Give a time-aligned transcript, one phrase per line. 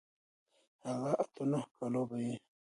[0.87, 2.31] هغه اتو نهو کالو به و.